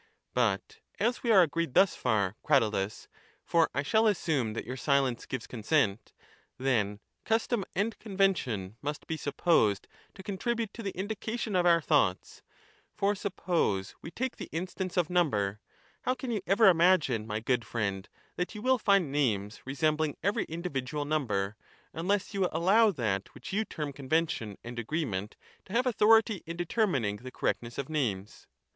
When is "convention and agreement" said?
23.93-25.35